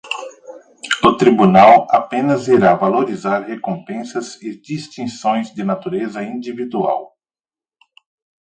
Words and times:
O 1.03 1.15
Tribunal 1.15 1.85
apenas 1.91 2.47
irá 2.47 2.73
valorizar 2.73 3.43
recompensas 3.45 4.41
e 4.41 4.59
distinções 4.59 5.53
de 5.53 5.63
natureza 5.63 6.23
individual. 6.23 7.15